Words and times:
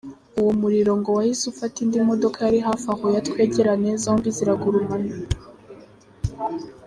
Uwo 0.39 0.51
muriro 0.59 0.91
ngo 0.99 1.09
wahise 1.17 1.43
ufata 1.53 1.77
indi 1.83 1.97
modoka 2.09 2.37
yari 2.47 2.59
hafi 2.67 2.85
aho 2.93 3.05
ya 3.15 3.21
"Twegerane", 3.27 3.89
zombi 4.03 4.29
ziragurumana. 4.37 5.13